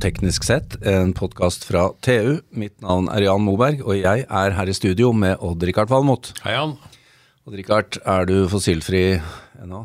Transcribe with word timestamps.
Teknisk 0.00 0.44
sett, 0.48 0.78
en 0.86 1.10
podkast 1.12 1.66
fra 1.68 1.90
TU. 2.00 2.38
Mitt 2.56 2.78
navn 2.80 3.10
er 3.12 3.26
Jan 3.26 3.42
Moberg, 3.44 3.82
og 3.84 3.98
jeg 3.98 4.22
er 4.24 4.54
her 4.56 4.70
i 4.70 4.74
studio 4.76 5.10
med 5.12 5.36
Odd-Rikard 5.44 5.90
Valmot. 5.92 6.30
Hei, 6.44 6.54
Jan. 6.54 6.72
Odd-Rikard, 7.44 7.98
er 8.08 8.24
du 8.30 8.36
fossilfri 8.48 9.02
ennå? 9.60 9.82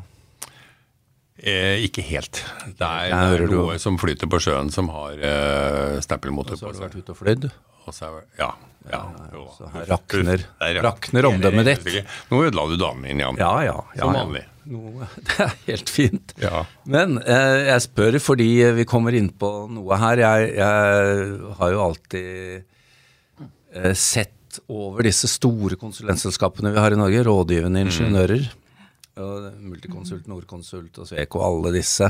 Eh, 1.46 1.84
ikke 1.84 2.06
helt. 2.08 2.40
Det 2.80 2.88
er, 2.88 3.10
Jeg 3.12 3.50
noe 3.52 3.74
du- 3.74 3.80
som 3.80 3.98
flyter 4.00 4.30
på 4.32 4.40
sjøen 4.40 4.72
som 4.72 4.88
har 4.90 5.12
eh, 5.20 6.00
stempelmotor 6.00 6.56
Så 6.58 6.66
har 6.68 6.74
du 6.74 6.80
vært 6.80 6.96
ute 6.96 7.12
og 7.12 7.18
flydd? 7.20 7.52
Og 7.86 7.94
så 7.94 8.08
ja, 8.40 8.54
ja, 8.92 9.04
jo. 9.34 9.46
Så 9.58 9.70
her 9.74 9.88
rakner, 9.90 10.44
er- 10.62 10.82
rakner 10.86 11.30
omdømmet 11.32 11.72
ditt. 11.72 12.06
Nå 12.32 12.44
ødela 12.48 12.68
du 12.70 12.76
damen 12.82 13.02
min, 13.06 13.24
Jan. 13.24 13.40
Ja, 13.42 13.54
ja. 13.66 13.80
ja 13.96 14.04
Som 14.06 14.18
vanlig. 14.18 14.44
Noe, 14.66 15.08
det 15.28 15.36
er 15.46 15.56
helt 15.68 15.92
fint. 15.94 16.34
Ja. 16.42 16.64
Men 16.90 17.20
eh, 17.22 17.66
jeg 17.70 17.84
spør 17.86 18.18
fordi 18.24 18.50
vi 18.80 18.86
kommer 18.90 19.14
inn 19.18 19.30
på 19.30 19.52
noe 19.74 20.00
her. 20.02 20.22
Jeg, 20.24 20.54
jeg 20.58 21.36
har 21.60 21.74
jo 21.76 21.84
alltid 21.86 22.64
eh, 23.76 23.94
sett 23.94 24.62
over 24.72 25.04
disse 25.06 25.28
store 25.28 25.76
konsulentselskapene 25.80 26.72
vi 26.72 26.82
har 26.82 26.96
i 26.96 27.00
Norge, 27.00 27.26
rådgivende 27.28 27.84
ingeniører. 27.86 28.48
Og 29.22 29.52
Multiconsult, 29.64 30.26
Norconsult 30.28 30.98
og 31.00 31.08
Sweco, 31.08 31.44
alle 31.46 31.72
disse. 31.76 32.10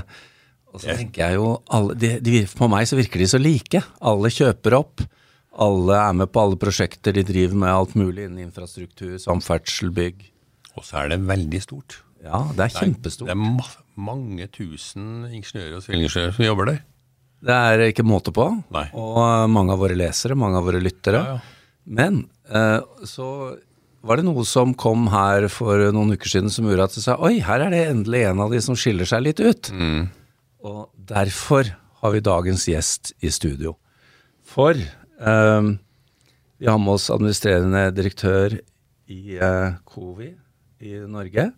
Og 0.73 0.81
så 0.81 0.95
tenker 0.97 1.23
jeg 1.27 1.37
jo 1.39 1.51
alle, 1.71 1.95
de, 1.95 2.15
de, 2.23 2.41
På 2.57 2.67
meg 2.71 2.87
så 2.89 2.97
virker 2.99 3.21
de 3.21 3.27
så 3.31 3.39
like. 3.39 3.81
Alle 4.03 4.31
kjøper 4.33 4.75
opp. 4.79 5.03
Alle 5.55 5.99
er 6.01 6.15
med 6.19 6.31
på 6.33 6.41
alle 6.43 6.57
prosjekter. 6.59 7.15
De 7.15 7.23
driver 7.23 7.59
med 7.61 7.71
alt 7.71 7.93
mulig 7.95 8.25
innen 8.27 8.47
infrastruktur, 8.49 9.15
samferdsel, 9.21 9.93
bygg. 9.95 10.25
Og 10.75 10.83
så 10.83 11.03
er 11.03 11.13
det 11.13 11.21
veldig 11.29 11.61
stort. 11.63 12.01
Ja, 12.25 12.41
det 12.57 12.65
er 12.65 12.73
kjempestort. 12.73 13.29
Det 13.29 13.35
kjempestort. 13.35 13.77
er 13.85 14.01
mange 14.09 14.47
tusen 14.51 15.07
ingeniører 15.29 15.77
og 15.77 15.85
sivilingeniører 15.85 16.35
som 16.35 16.47
jobber 16.47 16.71
der. 16.71 16.81
Det 17.45 17.55
er 17.55 17.83
ikke 17.91 18.07
måte 18.07 18.33
på. 18.35 18.47
Nei. 18.73 18.87
Og 18.97 19.21
eh, 19.21 19.45
mange 19.51 19.75
av 19.75 19.83
våre 19.83 19.97
lesere, 19.97 20.37
mange 20.39 20.59
av 20.59 20.67
våre 20.67 20.81
lyttere. 20.83 21.21
Ja, 21.21 21.37
ja. 21.37 21.71
Men 21.85 22.23
eh, 22.49 22.81
så 23.05 23.29
var 24.05 24.19
det 24.19 24.25
noe 24.27 24.43
som 24.47 24.73
kom 24.77 25.07
her 25.13 25.47
for 25.53 25.81
noen 25.93 26.15
uker 26.17 26.29
siden 26.29 26.51
som 26.53 26.67
gjorde 26.67 26.89
at 26.89 26.97
du 26.97 27.01
sa 27.03 27.17
oi, 27.21 27.37
her 27.45 27.63
er 27.65 27.73
det 27.73 27.83
endelig 27.91 28.25
en 28.29 28.43
av 28.45 28.53
de 28.53 28.61
som 28.61 28.77
skiller 28.77 29.09
seg 29.09 29.23
litt 29.25 29.41
ut. 29.41 29.71
Mm. 29.73 30.07
Og 30.65 30.81
derfor 31.09 31.69
har 32.01 32.13
vi 32.13 32.25
dagens 32.25 32.67
gjest 32.69 33.13
i 33.25 33.31
studio. 33.33 33.75
For 34.45 34.77
eh, 35.19 35.69
vi 36.59 36.67
har 36.71 36.77
med 36.79 36.93
oss 36.95 37.09
administrerende 37.11 37.89
direktør 37.95 38.57
i 39.11 39.37
uh, 39.37 39.75
COVI 39.85 40.31
i 40.81 40.93
Norge. 41.07 41.49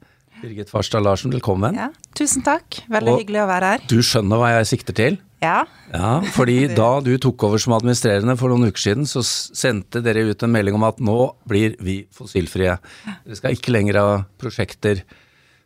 Birgit 0.41 0.69
Farstad 0.69 1.01
Larsen, 1.05 1.31
velkommen. 1.33 1.73
Ja, 1.77 1.87
tusen 2.17 2.43
takk. 2.45 2.81
Veldig 2.91 3.13
Og- 3.13 3.21
hyggelig 3.23 3.39
å 3.43 3.47
være 3.49 3.69
her. 3.73 3.85
Du 3.89 3.97
skjønner 4.05 4.37
hva 4.41 4.49
jeg 4.57 4.67
sikter 4.73 4.93
til? 4.97 5.17
Ja, 5.41 5.63
Ja, 5.93 6.19
fordi 6.33 6.67
da 6.75 6.99
du 7.05 7.13
tok 7.21 7.43
over 7.47 7.61
som 7.61 7.73
administrerende 7.77 8.35
for 8.37 8.49
noen 8.49 8.67
uker 8.71 8.81
siden, 8.87 9.05
så 9.09 9.21
sendte 9.23 10.01
dere 10.03 10.25
ut 10.29 10.43
en 10.43 10.51
melding 10.51 10.75
om 10.75 10.83
at 10.89 10.97
nå 10.99 11.15
blir 11.47 11.77
vi 11.79 11.99
fossilfrie. 12.11 12.75
Dere 13.23 13.37
skal 13.37 13.53
ikke 13.55 13.71
lenger 13.73 14.01
ha 14.01 14.07
prosjekter 14.41 15.03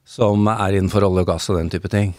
som 0.05 0.43
er 0.51 0.75
innenfor 0.77 1.07
olje 1.07 1.23
og 1.23 1.31
gass 1.31 1.49
og 1.49 1.57
den 1.59 1.71
type 1.71 1.87
ting. 1.91 2.13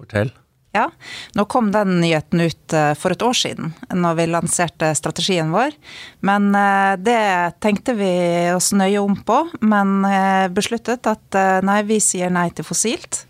Fortell. 0.00 0.32
Ja. 0.72 0.90
Nå 1.34 1.44
kom 1.44 1.70
den 1.72 2.00
nyheten 2.00 2.42
ut 2.44 2.72
eh, 2.76 2.92
for 2.98 3.14
et 3.14 3.22
år 3.24 3.36
siden, 3.36 3.72
når 3.94 4.18
vi 4.18 4.26
lanserte 4.28 4.90
strategien 4.98 5.52
vår. 5.54 5.72
Men 6.20 6.50
eh, 6.54 6.94
det 7.00 7.20
tenkte 7.64 7.96
vi 7.98 8.12
oss 8.52 8.72
nøye 8.76 9.00
om 9.00 9.16
på, 9.16 9.40
men 9.64 10.02
eh, 10.08 10.46
besluttet 10.52 11.08
at 11.08 11.40
nei, 11.64 11.80
vi 11.88 12.00
sier 12.04 12.32
nei 12.32 12.50
til 12.52 12.68
fossilt. 12.68 13.24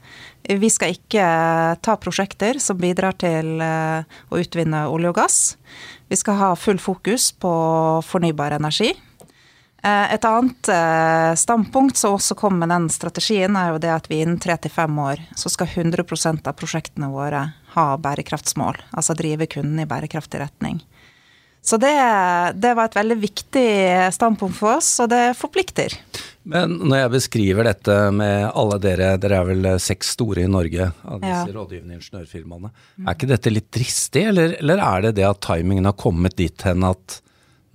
Vi 0.48 0.70
skal 0.72 0.94
ikke 0.94 1.24
ta 1.84 1.94
prosjekter 2.00 2.56
som 2.62 2.78
bidrar 2.80 3.18
til 3.20 3.60
å 3.60 4.38
utvinne 4.40 4.86
olje 4.88 5.10
og 5.10 5.18
gass. 5.18 5.40
Vi 6.08 6.16
skal 6.16 6.38
ha 6.40 6.48
full 6.56 6.80
fokus 6.80 7.26
på 7.36 7.50
fornybar 8.06 8.56
energi. 8.56 8.94
Eh, 9.84 10.14
Et 10.14 10.24
annet 10.26 10.68
eh, 10.74 11.34
standpunkt 11.38 11.96
som 11.96 12.16
også 12.16 12.34
kom 12.38 12.58
med 12.58 12.72
den 12.72 12.88
strategien, 12.90 13.56
er 13.56 13.74
jo 13.74 13.78
det 13.82 13.92
at 13.94 14.08
vi 14.10 14.22
innen 14.24 14.40
tre 14.42 14.56
til 14.58 14.72
fem 14.74 14.98
år 14.98 15.22
så 15.38 15.50
skal 15.52 15.70
100 15.70 16.02
av 16.48 16.54
prosjektene 16.58 17.10
våre 17.12 17.44
ha 17.76 17.88
bærekraftsmål. 17.96 18.80
Altså 18.92 19.14
drive 19.14 19.46
kunden 19.46 19.78
i 19.80 19.86
bærekraftig 19.86 20.40
retning. 20.42 20.80
Så 21.62 21.76
det, 21.76 21.90
det 22.62 22.70
var 22.78 22.88
et 22.88 22.96
veldig 22.96 23.16
viktig 23.20 23.68
standpunkt 24.14 24.56
for 24.56 24.78
oss, 24.78 24.88
og 25.02 25.10
det 25.10 25.34
forplikter. 25.36 25.92
Men 26.48 26.78
når 26.80 27.02
jeg 27.02 27.12
beskriver 27.12 27.66
dette 27.68 27.96
med 28.14 28.46
alle 28.56 28.78
dere, 28.80 29.08
dere 29.20 29.40
er 29.42 29.48
vel 29.50 29.68
seks 29.82 30.14
store 30.14 30.46
i 30.46 30.48
Norge 30.50 30.86
av 31.04 31.18
disse 31.20 31.42
Ja. 31.50 31.56
rådgivende 31.58 31.98
ingeniørfirmaene, 31.98 32.70
er 33.04 33.12
ikke 33.18 33.28
dette 33.34 33.52
litt 33.52 33.68
dristig, 33.74 34.22
eller, 34.30 34.54
eller 34.62 34.80
er 34.86 35.02
det 35.08 35.16
det 35.18 35.26
at 35.28 35.42
timingen 35.44 35.84
har 35.90 35.98
kommet 35.98 36.38
dit 36.40 36.62
hen 36.64 36.86
at 36.88 37.18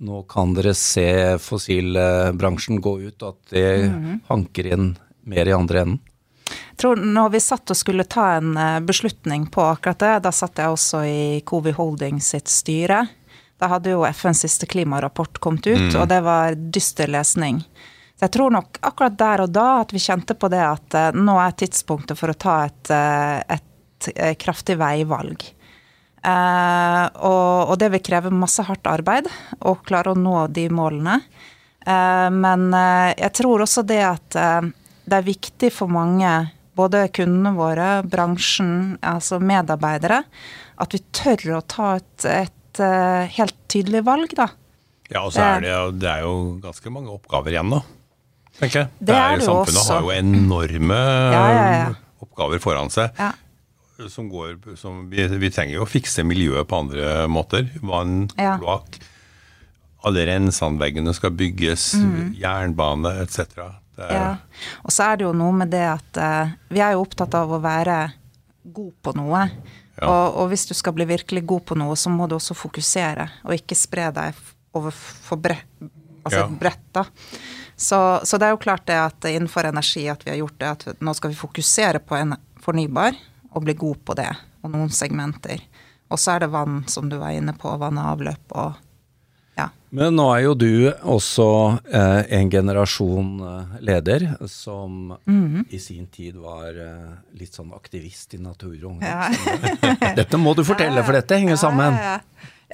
nå 0.02 0.22
kan 0.30 0.54
dere 0.56 0.74
se 0.74 1.38
fossilbransjen 1.42 2.80
gå 2.82 2.96
ut, 3.06 3.22
og 3.22 3.28
at 3.28 3.54
det 3.54 3.68
hanker 4.28 4.72
inn 4.74 4.90
mer 5.28 5.48
i 5.48 5.54
andre 5.56 5.84
enden? 5.84 6.02
Jeg 6.44 6.80
tror 6.82 6.98
når 6.98 7.30
vi 7.36 7.40
satt 7.40 7.70
og 7.70 7.78
skulle 7.78 8.06
ta 8.10 8.34
en 8.36 8.56
eh, 8.58 8.80
beslutning 8.84 9.46
på 9.52 9.62
akkurat 9.64 10.00
det, 10.02 10.14
da 10.26 10.32
satt 10.34 10.58
jeg 10.60 10.74
også 10.74 11.04
i 11.06 11.20
Covi 11.46 11.72
Holding 11.72 12.18
sitt 12.22 12.50
styre. 12.50 13.04
Da 13.62 13.70
hadde 13.70 13.94
jo 13.94 14.02
FNs 14.04 14.42
siste 14.44 14.66
klimarapport 14.68 15.38
kommet 15.40 15.68
ut, 15.70 15.94
og 15.94 16.08
det 16.10 16.20
var 16.26 16.58
dyster 16.58 17.08
lesning. 17.08 17.62
Så 18.18 18.26
jeg 18.26 18.34
tror 18.36 18.52
nok 18.54 18.80
akkurat 18.82 19.16
der 19.18 19.44
og 19.46 19.54
da 19.54 19.68
at 19.84 19.94
vi 19.94 20.02
kjente 20.02 20.36
på 20.36 20.50
det 20.52 20.62
at 20.66 20.98
eh, 20.98 21.14
nå 21.16 21.38
er 21.40 21.56
tidspunktet 21.62 22.18
for 22.18 22.34
å 22.34 22.38
ta 22.46 22.58
et, 22.66 22.90
eh, 22.92 23.56
et 23.56 24.10
kraftig 24.42 24.76
veivalg. 24.82 25.46
Eh, 26.24 27.04
og, 27.20 27.68
og 27.68 27.76
det 27.80 27.90
vil 27.92 28.04
kreve 28.04 28.30
masse 28.32 28.64
hardt 28.64 28.86
arbeid 28.88 29.28
å 29.60 29.74
klare 29.84 30.14
å 30.14 30.18
nå 30.18 30.46
de 30.56 30.68
målene. 30.72 31.18
Eh, 31.84 32.28
men 32.32 32.70
eh, 32.72 33.12
jeg 33.18 33.34
tror 33.40 33.64
også 33.66 33.84
det 33.84 34.00
at 34.08 34.38
det 35.04 35.18
er 35.18 35.26
viktig 35.26 35.68
for 35.74 35.92
mange, 35.92 36.30
både 36.74 37.04
kundene 37.14 37.52
våre, 37.58 37.88
bransjen, 38.08 38.96
altså 39.04 39.36
medarbeidere, 39.38 40.22
at 40.80 40.96
vi 40.96 41.02
tør 41.14 41.58
å 41.58 41.64
ta 41.68 41.90
et, 42.00 42.24
et 42.24 42.80
helt 43.36 43.58
tydelig 43.70 44.00
valg, 44.08 44.32
da. 44.34 44.48
Ja, 45.12 45.26
og 45.26 45.34
så 45.36 45.44
er 45.44 45.60
det, 45.62 45.74
det 46.00 46.08
er 46.08 46.24
jo 46.24 46.56
ganske 46.64 46.90
mange 46.90 47.12
oppgaver 47.12 47.52
igjen 47.52 47.68
nå, 47.70 47.82
tenker 48.56 48.80
jeg. 48.86 48.90
Det 48.98 49.14
er 49.14 49.20
er 49.20 49.36
det 49.36 49.44
jo 49.44 49.52
Samfunnet 49.52 49.82
også. 49.82 49.92
har 49.92 50.08
jo 50.08 50.14
enorme 50.16 51.00
Ja, 51.36 51.44
ja, 51.52 51.68
ja. 51.84 51.92
oppgaver 52.24 52.64
foran 52.64 52.90
seg. 52.90 53.12
Som 54.10 54.28
går, 54.28 54.56
som 54.76 55.04
vi, 55.10 55.22
vi 55.38 55.50
trenger 55.54 55.76
jo 55.78 55.84
å 55.84 55.88
fikse 55.88 56.24
miljøet 56.26 56.66
på 56.68 56.80
andre 56.82 57.26
måter. 57.30 57.68
Vann, 57.82 58.24
Ja. 58.38 58.56
kloakk. 58.58 58.98
Alle 60.04 60.26
renseanleggene 60.28 61.14
skal 61.16 61.30
bygges, 61.32 61.94
jernbane 62.36 63.12
etc. 63.22 63.46
Mm. 63.96 64.10
Ja. 64.10 64.36
Og 64.82 64.90
så 64.92 65.06
er 65.06 65.16
det 65.20 65.24
jo 65.28 65.32
noe 65.32 65.54
med 65.56 65.70
det 65.72 65.84
at 65.86 66.18
uh, 66.20 66.50
vi 66.74 66.82
er 66.82 66.92
jo 66.96 67.04
opptatt 67.06 67.34
av 67.38 67.54
å 67.54 67.60
være 67.62 68.12
god 68.74 68.92
på 69.06 69.14
noe. 69.16 69.44
Ja. 69.94 70.08
Og, 70.10 70.40
og 70.42 70.50
hvis 70.50 70.66
du 70.68 70.74
skal 70.74 70.92
bli 70.96 71.06
virkelig 71.08 71.44
god 71.46 71.64
på 71.70 71.76
noe, 71.78 71.94
så 71.96 72.10
må 72.10 72.26
du 72.28 72.34
også 72.36 72.56
fokusere, 72.58 73.28
og 73.46 73.54
ikke 73.54 73.78
spre 73.78 74.10
deg 74.16 74.34
over 74.74 74.90
for 74.90 75.38
bre 75.40 75.60
altså 76.24 76.40
Ja. 76.40 76.48
bredt, 76.48 76.84
da. 76.96 77.04
Så, 77.76 77.98
så 78.24 78.38
det 78.40 78.46
er 78.48 78.54
jo 78.54 78.60
klart 78.64 78.86
det 78.88 78.96
at 78.96 79.26
innenfor 79.28 79.66
energi 79.68 80.06
at 80.10 80.22
vi 80.24 80.30
har 80.32 80.38
gjort 80.40 80.58
det, 80.58 80.70
at 80.90 81.00
nå 81.04 81.12
skal 81.14 81.30
vi 81.32 81.38
fokusere 81.38 82.00
på 82.02 82.16
en 82.16 82.34
fornybar 82.64 83.14
og 83.54 83.64
bli 83.64 83.76
god 83.78 84.00
på 84.04 84.16
det, 84.18 84.30
og 84.62 84.72
noen 84.74 84.90
segmenter. 84.92 85.62
Og 86.12 86.20
så 86.20 86.34
er 86.34 86.44
det 86.44 86.52
vann, 86.52 86.82
som 86.90 87.08
du 87.10 87.16
var 87.20 87.34
inne 87.34 87.54
på, 87.56 87.70
vann 87.80 88.00
og 88.00 88.10
avløp 88.14 88.58
og 88.58 88.80
ja. 89.54 89.68
Men 89.94 90.16
nå 90.18 90.24
er 90.34 90.40
jo 90.48 90.54
du 90.58 90.70
også 90.90 91.46
eh, 91.86 92.24
en 92.40 92.48
generasjon 92.50 93.28
eh, 93.46 93.76
leder 93.86 94.24
som 94.50 95.12
i 95.70 95.78
sin 95.78 96.08
tid 96.10 96.40
var 96.42 96.74
eh, 96.74 97.12
litt 97.38 97.54
sånn 97.54 97.70
aktivist 97.76 98.34
i 98.34 98.40
Natur 98.42 98.74
og 98.74 98.88
Ungdom. 98.96 99.06
Ja. 99.06 100.10
Dette 100.18 100.40
må 100.42 100.56
du 100.58 100.64
fortelle, 100.66 101.06
for 101.06 101.14
dette 101.14 101.38
henger 101.38 101.60
sammen. 101.60 101.98
Ja, 102.04 102.16
ja. 102.18 102.20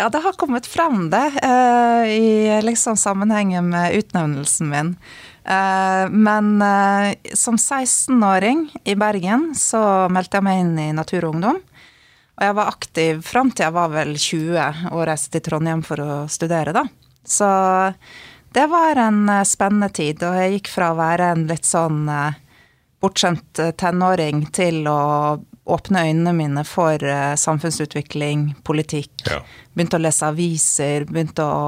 Ja, 0.01 0.09
det 0.09 0.19
har 0.19 0.33
kommet 0.33 0.67
frem, 0.67 1.11
det, 1.11 1.33
eh, 1.43 2.05
i 2.09 2.63
liksom 2.63 2.97
sammenhengen 2.97 3.69
med 3.69 3.95
utnevnelsen 3.95 4.69
min. 4.69 4.97
Eh, 5.45 6.09
men 6.09 6.63
eh, 6.63 7.15
som 7.35 7.57
16-åring 7.57 8.71
i 8.85 8.95
Bergen 8.95 9.51
så 9.55 10.09
meldte 10.09 10.41
jeg 10.41 10.47
meg 10.47 10.63
inn 10.63 10.79
i 10.81 10.89
Natur 10.97 11.27
og 11.27 11.35
Ungdom. 11.35 11.61
Og 12.41 12.47
jeg 12.47 12.57
var 12.57 12.73
aktiv 12.73 13.21
fram 13.29 13.53
til 13.53 13.67
jeg 13.67 13.77
var 13.77 13.93
vel 13.93 14.15
20 14.17 14.89
og 14.95 15.05
reiste 15.11 15.35
til 15.37 15.45
Trondheim 15.51 15.85
for 15.85 16.01
å 16.01 16.17
studere, 16.33 16.73
da. 16.73 16.87
Så 17.21 17.51
det 18.57 18.65
var 18.73 18.97
en 19.05 19.29
spennende 19.45 19.91
tid, 19.93 20.25
og 20.25 20.41
jeg 20.41 20.57
gikk 20.57 20.73
fra 20.73 20.95
å 20.95 20.99
være 20.99 21.29
en 21.35 21.45
litt 21.51 21.69
sånn 21.69 22.09
bortskjemt 23.01 23.61
tenåring 23.77 24.47
til 24.57 24.89
å 24.89 25.03
åpne 25.71 26.05
øynene 26.09 26.35
mine 26.37 26.65
for 26.69 27.03
eh, 27.07 27.35
samfunnsutvikling, 27.41 28.51
politikk. 28.67 29.13
Ja. 29.29 29.41
Begynte 29.75 30.01
å 30.01 30.05
lese 30.05 30.31
aviser, 30.31 31.07
begynte 31.09 31.47
å 31.47 31.67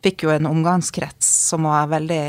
Fikk 0.00 0.22
jo 0.24 0.30
en 0.32 0.48
omgangskrets 0.48 1.28
som 1.50 1.66
var 1.68 1.90
veldig 1.90 2.22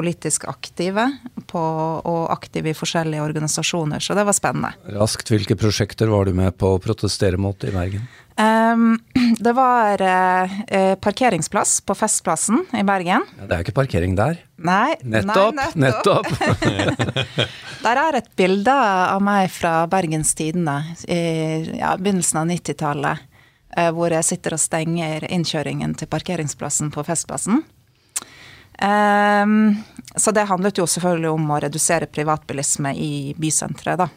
politisk 0.00 0.48
aktive 0.48 1.04
på, 1.50 1.60
og 1.60 2.32
aktive 2.32 2.72
i 2.72 2.76
forskjellige 2.76 3.22
organisasjoner, 3.22 4.00
så 4.00 4.16
det 4.16 4.24
var 4.24 4.36
spennende. 4.36 4.72
Raskt, 4.96 5.32
hvilke 5.34 5.58
prosjekter 5.60 6.08
var 6.12 6.28
du 6.28 6.36
med 6.36 6.56
på 6.56 6.74
å 6.74 6.82
protestere 6.82 7.40
mot 7.40 7.68
i 7.68 7.72
Bergen? 7.74 8.06
Um, 8.40 8.98
det 9.44 9.52
var 9.52 10.00
uh, 10.00 10.94
parkeringsplass 11.04 11.80
på 11.84 11.96
Festplassen 11.98 12.62
i 12.72 12.84
Bergen. 12.86 13.26
Ja, 13.36 13.48
det 13.48 13.56
er 13.56 13.64
ikke 13.66 13.76
parkering 13.76 14.16
der. 14.16 14.40
Nei. 14.56 14.94
Nettopp! 15.02 15.58
Nei, 15.58 15.68
nettopp. 15.88 16.30
Der 17.84 17.96
er 17.96 18.18
et 18.18 18.28
bilde 18.36 18.72
av 18.76 19.22
meg 19.24 19.46
fra 19.52 19.86
Bergens 19.88 20.34
Tidende 20.36 20.82
i 21.08 21.78
ja, 21.78 21.94
begynnelsen 21.96 22.42
av 22.42 22.48
90-tallet. 22.52 23.26
Uh, 23.76 23.90
hvor 23.96 24.12
jeg 24.12 24.26
sitter 24.26 24.56
og 24.56 24.62
stenger 24.62 25.28
innkjøringen 25.28 25.92
til 25.98 26.08
parkeringsplassen 26.10 26.92
på 26.94 27.04
Festplassen. 27.06 27.62
Um, 28.80 29.74
så 30.16 30.32
det 30.32 30.46
handlet 30.48 30.80
jo 30.80 30.86
selvfølgelig 30.88 31.30
om 31.34 31.50
å 31.52 31.60
redusere 31.60 32.08
privatbilisme 32.08 32.94
i 32.96 33.12
bysenteret, 33.38 34.00
da. 34.00 34.08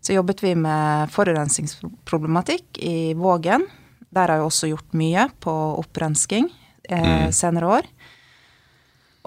Så 0.00 0.14
jobbet 0.16 0.40
vi 0.42 0.54
med 0.56 1.12
forurensningsproblematikk 1.12 2.80
i 2.80 3.12
Vågen. 3.14 3.66
Der 4.10 4.30
har 4.32 4.40
jeg 4.40 4.46
også 4.46 4.70
gjort 4.70 4.96
mye 4.96 5.26
på 5.44 5.52
opprensking 5.82 6.48
eh, 6.88 7.26
mm. 7.28 7.34
senere 7.36 7.68
år. 7.68 7.90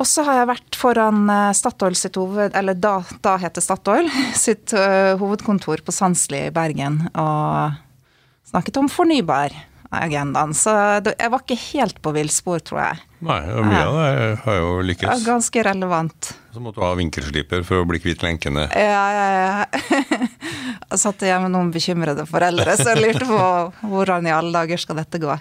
Og 0.02 0.10
så 0.10 0.25
har 0.25 0.40
jeg 0.40 0.50
vært 0.50 0.80
foran 0.80 1.28
eh, 1.30 1.52
Statoil 1.54 1.96
sitt 1.98 2.18
hoved... 2.18 2.58
Eller 2.58 2.74
da, 2.74 2.96
da 3.22 3.36
heter 3.38 3.62
Statoil 3.62 4.10
sitt 4.46 4.74
uh, 4.74 5.14
hovedkontor 5.22 5.86
på 5.86 5.94
Sandsli 5.94 6.48
i 6.48 6.54
Bergen 6.56 7.04
og 7.14 7.78
snakket 8.50 8.81
om 8.81 8.90
fornybar 8.90 9.54
agendaen. 10.00 10.54
Så 10.57 10.74
jeg 11.12 11.31
var 11.34 11.44
ikke 11.44 11.60
helt 11.69 12.01
på 12.04 12.13
villspor, 12.16 12.63
tror 12.66 12.81
jeg. 12.84 13.04
Nei, 13.24 13.40
og 13.56 13.68
mye 13.68 13.84
av 13.88 13.98
det 13.98 14.30
har 14.44 14.57
jo 14.60 14.72
lykkes. 14.90 15.07
Ja, 15.07 15.31
ganske 15.31 15.63
relevant. 15.69 16.34
Så 16.54 16.62
måtte 16.62 16.81
du 16.81 16.86
ha 16.86 16.92
vinkelsliper 17.00 17.63
for 17.68 17.84
å 17.84 17.88
bli 17.88 18.01
kvitt 18.04 18.25
lenkene. 18.25 18.68
Ja, 18.75 19.06
ja, 19.16 19.28
ja. 19.38 20.28
Jeg 20.94 21.01
satt 21.01 21.24
igjen 21.25 21.48
med 21.48 21.56
noen 21.56 21.72
bekymrede 21.74 22.28
foreldre, 22.30 22.75
så 22.78 22.92
jeg 22.92 23.01
lurte 23.01 23.25
på 23.25 23.88
hvordan 23.90 24.28
i 24.30 24.34
alle 24.36 24.54
dager 24.54 24.78
skal 24.78 25.00
dette 25.00 25.18
gå. 25.24 25.38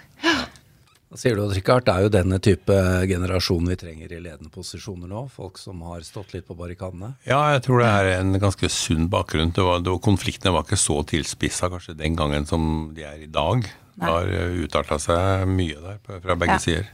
Hva 1.13 1.19
sier 1.21 1.37
du, 1.37 1.43
Richard? 1.45 1.83
det 1.85 1.93
er 1.93 2.05
jo 2.07 2.09
denne 2.09 2.39
type 2.41 2.75
generasjon 3.05 3.67
vi 3.69 3.75
trenger 3.77 4.15
i 4.15 4.17
ledende 4.17 4.49
posisjoner 4.49 5.11
nå? 5.11 5.27
Folk 5.29 5.59
som 5.61 5.83
har 5.85 6.01
stått 6.01 6.33
litt 6.33 6.47
på 6.47 6.57
barrikadene? 6.57 7.11
Ja, 7.29 7.37
jeg 7.53 7.61
tror 7.67 7.83
det 7.83 7.89
er 7.91 8.09
en 8.15 8.33
ganske 8.41 8.65
sunn 8.73 9.05
bakgrunn. 9.13 9.53
Det 9.53 9.61
var, 9.61 9.83
det 9.85 9.93
var, 9.93 10.01
konfliktene 10.01 10.55
var 10.55 10.65
ikke 10.65 10.81
så 10.81 11.03
tilspissa 11.05 11.69
kanskje 11.69 11.93
den 11.99 12.17
gangen 12.17 12.49
som 12.49 12.65
de 12.97 13.05
er 13.05 13.21
i 13.21 13.29
dag. 13.29 13.69
Det 13.95 14.09
har 14.09 14.29
eh, 14.33 14.59
utarta 14.65 14.99
seg 15.01 15.47
mye 15.49 15.79
der 15.81 16.21
fra 16.23 16.37
begge 16.39 16.57
ja. 16.57 16.61
sider. 16.61 16.91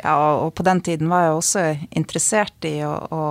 Ja, 0.00 0.16
og 0.40 0.54
på 0.56 0.64
den 0.66 0.80
tiden 0.84 1.10
var 1.10 1.26
jeg 1.26 1.36
også 1.36 1.64
interessert 1.90 2.66
i 2.66 2.80
å, 2.86 2.92
å, 3.12 3.24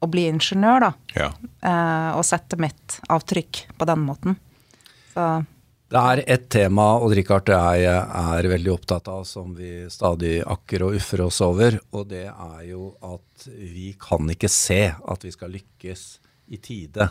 å 0.00 0.10
bli 0.10 0.26
ingeniør, 0.30 0.86
da. 0.88 0.92
Ja. 1.14 1.30
Eh, 1.60 2.10
og 2.16 2.26
sette 2.26 2.58
mitt 2.60 3.00
avtrykk 3.10 3.64
på 3.78 3.88
den 3.90 4.06
måten. 4.06 4.38
Så 5.12 5.26
det 5.90 5.98
er 5.98 6.20
et 6.30 6.44
tema 6.54 6.84
og 7.02 7.10
Richard 7.18 7.50
jeg 7.50 7.86
er 7.90 8.46
veldig 8.52 8.70
opptatt 8.70 9.08
av, 9.10 9.24
som 9.26 9.56
vi 9.58 9.88
stadig 9.90 10.36
akker 10.46 10.84
og 10.86 10.94
uffer 11.00 11.24
oss 11.24 11.40
over. 11.42 11.80
Og 11.98 12.06
det 12.12 12.28
er 12.30 12.60
jo 12.68 12.92
at 13.02 13.48
vi 13.58 13.88
kan 13.98 14.30
ikke 14.30 14.50
se 14.54 14.84
at 14.94 15.26
vi 15.26 15.32
skal 15.34 15.50
lykkes 15.50 16.04
i 16.54 16.60
tide 16.62 17.08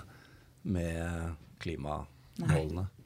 med 0.71 1.35
klimamålene. 1.59 2.85
Nei. 2.85 2.98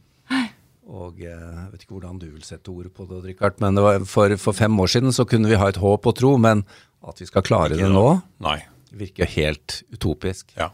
Og 0.91 1.19
jeg 1.24 1.31
eh, 1.31 1.71
vet 1.71 1.85
ikke 1.85 1.95
hvordan 1.95 2.19
du 2.19 2.27
vil 2.27 2.44
sette 2.44 2.71
ord 2.74 2.89
på 2.91 3.07
det, 3.07 3.21
Richard, 3.30 3.56
men 3.63 3.77
det 3.77 4.03
for, 4.09 4.35
for, 4.41 4.57
fem 4.57 4.80
år 4.83 4.91
siden 4.91 5.15
så 5.15 5.25
kunne 5.30 5.47
vi 5.51 5.59
ha 5.59 5.69
et 5.71 5.80
håp 5.80 6.09
og 6.09 6.18
tro, 6.19 6.35
men 6.41 6.65
at 7.07 7.19
vi 7.19 7.27
skal 7.27 7.45
klare 7.45 7.77
det 7.80 7.88
nå, 7.91 8.07
Nei. 8.44 8.59
virker 8.91 9.30
helt 9.38 9.81
utopisk. 9.95 10.51
Ja. 10.59 10.74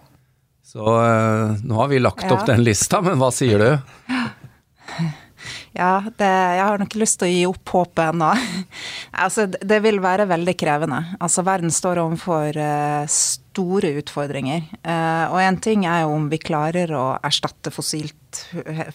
Så 0.65 0.81
uh, 0.81 1.55
nå 1.65 1.79
har 1.81 1.89
vi 1.89 2.01
lagt 2.01 2.25
ja. 2.25 2.33
opp 2.35 2.45
den 2.49 2.61
lista, 2.65 3.01
men 3.05 3.17
hva 3.21 3.31
sier 3.33 3.61
du? 3.61 3.71
Ja, 5.77 6.01
det, 6.17 6.27
jeg 6.27 6.65
har 6.65 6.81
nok 6.81 6.95
lyst 6.99 7.19
til 7.21 7.29
å 7.29 7.31
gi 7.31 7.45
opp 7.49 7.73
håpet 7.73 8.03
ennå. 8.11 8.29
altså, 9.25 9.45
det 9.49 9.79
vil 9.85 10.01
være 10.03 10.27
veldig 10.29 10.55
krevende. 10.59 11.03
Altså, 11.21 11.45
verden 11.47 11.73
står 11.73 12.01
overfor 12.03 12.57
uh, 12.57 13.05
store 13.59 13.93
utfordringer. 13.99 14.63
Uh, 14.81 15.27
og 15.33 15.39
en 15.43 15.59
ting 15.61 15.85
er 15.85 16.05
jo 16.05 16.15
om 16.15 16.29
vi 16.31 16.39
klarer 16.41 16.91
å 16.95 17.17
erstatte 17.25 17.73
fossilt 17.73 18.15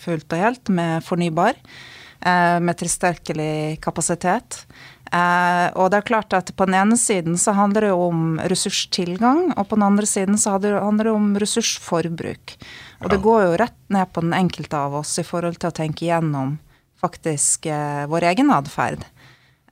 fullt 0.01 0.33
og 0.33 0.41
helt 0.41 0.73
med 0.73 1.05
fornybar. 1.05 1.61
Uh, 2.25 2.57
med 2.65 2.79
tilstrekkelig 2.81 3.81
kapasitet. 3.85 4.65
og 5.15 5.91
det 5.93 5.99
er 5.99 6.07
klart 6.09 6.33
at 6.35 6.49
på 6.57 6.65
den 6.67 6.75
ene 6.75 6.97
siden 6.99 7.37
så 7.39 7.53
handler 7.55 7.85
det 7.85 7.91
jo 7.93 8.07
om 8.09 8.23
ressurstilgang, 8.51 9.53
og 9.53 9.69
på 9.69 9.77
den 9.77 9.85
andre 9.87 10.07
siden 10.11 10.39
så 10.41 10.57
handler 10.57 11.05
det 11.05 11.13
om 11.13 11.29
ressursforbruk. 11.39 12.57
Og 13.05 13.11
det 13.13 13.21
går 13.23 13.45
jo 13.45 13.59
rett 13.61 13.79
ned 13.93 14.11
på 14.11 14.25
den 14.25 14.35
enkelte 14.35 14.81
av 14.81 14.97
oss 15.05 15.13
i 15.21 15.27
forhold 15.27 15.61
til 15.61 15.71
å 15.71 15.77
tenke 15.77 16.07
igjennom 16.07 16.57
faktisk 17.05 17.69
eh, 17.69 18.05
vår 18.11 18.31
egen 18.33 18.53
atferd. 18.55 19.05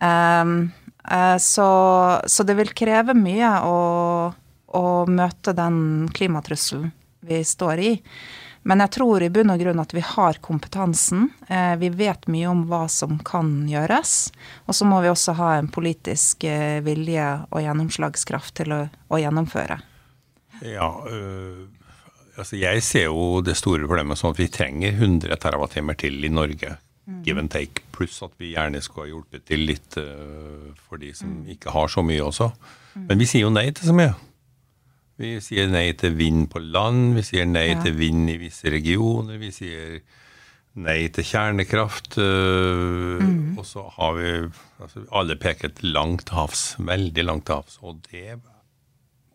Um, 0.02 0.72
eh, 1.08 1.36
så, 1.40 1.68
så, 2.26 2.46
det 2.46 2.58
vil 2.58 2.74
kreve 2.76 3.14
mye 3.16 3.52
å, 3.64 3.76
å 4.76 5.04
møte 5.10 5.54
den 5.56 6.08
klimatrusselen 6.14 6.92
vi 7.22 7.42
står 7.46 7.82
i. 7.82 7.92
Men 8.66 8.82
jeg 8.84 8.92
tror 8.94 9.22
i 9.22 9.30
bunn 9.34 9.50
og 9.50 9.58
grunn 9.62 9.82
at 9.82 9.94
vi 9.94 10.02
har 10.06 10.38
kompetansen. 10.42 11.28
Eh, 11.48 11.74
vi 11.80 11.90
vet 11.98 12.28
mye 12.30 12.50
om 12.50 12.62
hva 12.70 12.84
som 12.90 13.16
kan 13.26 13.50
gjøres. 13.70 14.30
Og 14.70 14.78
så 14.78 14.86
må 14.86 15.00
vi 15.02 15.10
også 15.10 15.34
ha 15.38 15.56
en 15.58 15.70
politisk 15.70 16.46
eh, 16.46 16.78
vilje 16.86 17.26
og 17.50 17.62
gjennomslagskraft 17.64 18.54
til 18.62 18.74
å, 18.74 18.84
å 19.10 19.22
gjennomføre. 19.22 19.80
Ja, 20.62 20.92
øh, 21.10 21.66
altså 22.36 22.60
jeg 22.60 22.86
ser 22.86 23.08
jo 23.08 23.42
det 23.42 23.58
store 23.58 23.82
problemet 23.88 24.20
sånn 24.20 24.34
at 24.36 24.42
vi 24.42 24.50
trenger 24.50 24.94
100 24.94 25.42
TWh 25.42 25.94
til 25.98 26.22
i 26.22 26.30
Norge 26.30 26.76
Mm. 27.06 27.22
Give 27.24 27.40
and 27.40 27.50
take. 27.50 27.82
Pluss 27.90 28.22
at 28.22 28.30
vi 28.38 28.52
gjerne 28.54 28.80
skulle 28.82 29.08
ha 29.08 29.10
hjulpet 29.10 29.46
til 29.50 29.64
litt 29.66 29.96
øh, 29.98 30.70
for 30.86 31.02
de 31.02 31.10
som 31.16 31.32
mm. 31.32 31.48
ikke 31.56 31.74
har 31.74 31.90
så 31.90 32.04
mye 32.06 32.22
også. 32.22 32.52
Mm. 32.94 33.06
Men 33.08 33.22
vi 33.22 33.28
sier 33.30 33.46
jo 33.46 33.50
nei 33.54 33.66
til 33.74 33.90
så 33.90 33.96
mye. 33.96 34.12
Vi 35.20 35.36
sier 35.44 35.68
nei 35.70 35.90
til 35.98 36.16
vind 36.16 36.48
på 36.52 36.62
land, 36.62 37.12
vi 37.18 37.24
sier 37.26 37.46
nei 37.48 37.68
ja. 37.72 37.80
til 37.84 37.96
vind 37.98 38.30
i 38.32 38.38
visse 38.40 38.70
regioner, 38.72 39.36
vi 39.40 39.50
sier 39.54 40.00
nei 40.82 41.08
til 41.12 41.26
kjernekraft. 41.26 42.16
Øh, 42.22 43.20
mm. 43.20 43.58
Og 43.60 43.66
så 43.68 43.84
har 43.98 44.16
vi 44.16 44.30
altså, 44.80 45.04
Alle 45.12 45.36
langt 45.82 46.26
til 46.26 46.34
havs. 46.34 46.76
Veldig 46.78 47.24
langt 47.24 47.46
til 47.46 47.54
havs. 47.54 47.78
Og 47.82 48.00
det, 48.10 48.40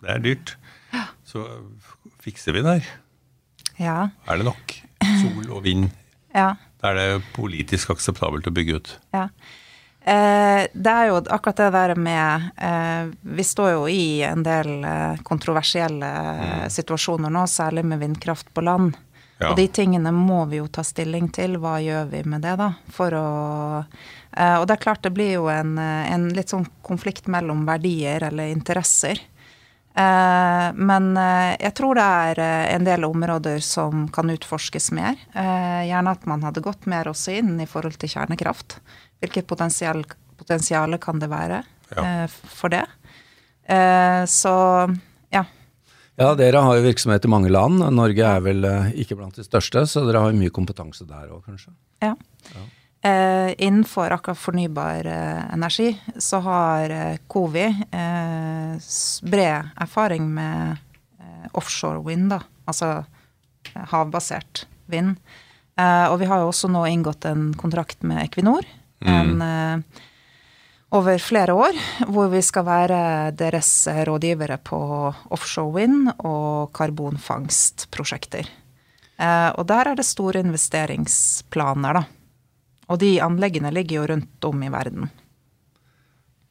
det 0.02 0.10
er 0.10 0.18
dyrt. 0.18 0.58
Ja. 0.94 1.06
Så 1.24 1.46
fikser 2.20 2.54
vi 2.54 2.64
det 2.64 2.82
her. 2.82 2.90
Ja. 3.80 4.10
Er 4.28 4.38
det 4.38 4.46
nok 4.46 4.74
sol 5.22 5.52
og 5.52 5.64
vind? 5.64 5.90
Ja. 6.34 6.56
Da 6.82 6.92
er 6.92 6.98
det 6.98 7.24
politisk 7.34 7.90
akseptabelt 7.94 8.48
å 8.48 8.54
bygge 8.54 8.82
ut. 8.82 9.00
Ja. 9.14 9.28
Eh, 10.08 10.68
det 10.74 10.92
er 10.92 11.10
jo 11.10 11.18
akkurat 11.20 11.58
det 11.60 11.72
der 11.76 11.92
med 12.00 12.46
eh, 12.64 13.10
Vi 13.22 13.44
står 13.44 13.72
jo 13.74 13.82
i 13.92 14.22
en 14.24 14.44
del 14.46 14.86
eh, 14.88 15.18
kontroversielle 15.28 16.12
mm. 16.38 16.70
situasjoner 16.72 17.34
nå, 17.34 17.44
særlig 17.52 17.84
med 17.86 18.00
vindkraft 18.00 18.54
på 18.54 18.64
land. 18.64 18.96
Ja. 19.38 19.52
Og 19.52 19.60
de 19.60 19.68
tingene 19.68 20.14
må 20.16 20.46
vi 20.48 20.62
jo 20.62 20.70
ta 20.72 20.86
stilling 20.88 21.28
til. 21.36 21.60
Hva 21.60 21.76
gjør 21.84 22.08
vi 22.14 22.24
med 22.24 22.46
det, 22.48 22.56
da? 22.62 22.72
For 22.88 23.14
å 23.20 23.28
eh, 23.84 24.56
Og 24.62 24.64
det 24.70 24.78
er 24.78 24.86
klart 24.86 25.04
det 25.04 25.12
blir 25.18 25.34
jo 25.36 25.50
en, 25.52 25.76
eh, 25.76 26.14
en 26.14 26.30
litt 26.38 26.56
sånn 26.56 26.70
konflikt 26.88 27.28
mellom 27.28 27.68
verdier 27.68 28.24
eller 28.32 28.54
interesser. 28.56 29.20
Eh, 29.98 30.74
men 30.74 31.18
eh, 31.18 31.56
jeg 31.58 31.74
tror 31.78 31.98
det 31.98 32.06
er 32.06 32.42
eh, 32.44 32.66
en 32.76 32.86
del 32.86 33.06
områder 33.08 33.64
som 33.66 34.06
kan 34.14 34.30
utforskes 34.30 34.92
mer. 34.94 35.18
Gjerne 35.34 36.14
at 36.14 36.28
man 36.30 36.46
hadde 36.46 36.62
gått 36.66 36.86
mer 36.90 37.10
også 37.10 37.34
inn 37.40 37.56
i 37.64 37.70
forhold 37.70 37.98
til 38.02 38.12
kjernekraft. 38.14 38.78
Hvilket 39.24 39.48
potensial, 39.50 40.04
potensial 40.38 40.98
kan 41.02 41.20
det 41.20 41.30
være 41.32 41.64
ja. 41.90 42.28
for 42.30 42.70
det? 42.70 42.84
Så 44.30 44.52
ja. 45.34 45.42
Ja, 46.16 46.28
dere 46.38 46.62
har 46.64 46.78
jo 46.78 46.86
virksomhet 46.86 47.26
i 47.26 47.32
mange 47.32 47.50
land. 47.52 47.82
Norge 47.98 48.24
er 48.30 48.44
vel 48.46 48.68
ikke 48.94 49.18
blant 49.18 49.36
de 49.36 49.44
største, 49.48 49.84
så 49.90 50.06
dere 50.06 50.22
har 50.22 50.32
jo 50.32 50.40
mye 50.40 50.54
kompetanse 50.54 51.08
der 51.10 51.34
òg, 51.34 51.42
kanskje? 51.50 51.74
Ja. 52.06 52.14
ja. 52.54 52.66
Eh, 53.02 53.54
innenfor 53.58 54.12
akkurat 54.12 54.38
fornybar 54.38 55.06
eh, 55.06 55.54
energi 55.54 56.02
så 56.18 56.40
har 56.40 56.90
eh, 56.90 57.18
Covi 57.28 57.66
eh, 57.92 58.74
bred 59.22 59.70
erfaring 59.78 60.34
med 60.34 60.78
eh, 61.20 61.46
offshore 61.52 62.02
wind, 62.04 62.32
da. 62.34 62.42
Altså 62.66 62.90
eh, 62.98 63.86
havbasert 63.94 64.66
vind. 64.86 65.18
og 65.78 66.16
vi 66.18 66.26
har 66.26 66.40
jo 66.42 66.48
også 66.50 66.72
nå 66.74 66.80
inngått 66.90 67.26
en 67.30 67.52
kontrakt 67.54 68.02
med 68.02 68.24
Equinor. 68.24 68.66
Mm. 69.06 69.42
En, 69.42 69.84
over 70.98 71.20
flere 71.20 71.54
år, 71.54 71.78
hvor 72.08 72.32
vi 72.32 72.42
skal 72.42 72.66
være 72.66 73.00
deres 73.38 73.72
rådgivere 74.08 74.58
på 74.64 74.80
offshore 75.36 75.74
wind 75.76 76.12
og 76.18 76.72
karbonfangstprosjekter. 76.74 78.48
og 79.58 79.68
der 79.68 79.92
er 79.92 79.96
det 79.96 80.06
store 80.06 80.40
investeringsplaner, 80.40 81.94
da. 81.94 82.04
Og 82.88 83.00
de 83.00 83.18
anleggene 83.22 83.72
ligger 83.72 84.00
jo 84.00 84.08
rundt 84.14 84.48
om 84.48 84.64
i 84.64 84.72
verden. 84.72 85.10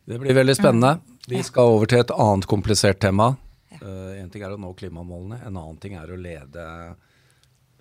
Det 0.07 0.19
blir 0.21 0.37
veldig 0.37 0.57
spennende. 0.57 0.99
Vi 1.27 1.43
skal 1.43 1.73
over 1.73 1.91
til 1.91 2.05
et 2.05 2.13
annet 2.15 2.47
komplisert 2.47 3.01
tema. 3.03 3.33
Uh, 3.81 4.15
en 4.21 4.29
ting 4.31 4.45
er 4.47 4.55
å 4.55 4.61
nå 4.61 4.71
klimamålene, 4.79 5.41
en 5.43 5.57
annen 5.57 5.79
ting 5.83 5.97
er 5.99 6.13
å 6.13 6.19
lede 6.21 6.67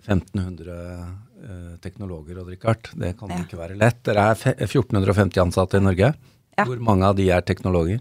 1500 0.06 0.76
uh, 0.76 1.76
teknologer 1.82 2.40
og 2.42 2.50
Richard. 2.52 2.90
Det 2.94 3.12
kan 3.18 3.32
ja. 3.32 3.42
ikke 3.44 3.58
være 3.60 3.78
lett. 3.78 4.00
Dere 4.06 4.30
er 4.32 4.64
1450 4.68 5.42
ansatte 5.42 5.80
i 5.80 5.84
Norge. 5.84 6.12
Ja. 6.56 6.64
Hvor 6.64 6.80
mange 6.80 7.10
av 7.10 7.18
de 7.18 7.28
er 7.34 7.44
teknologer? 7.44 8.00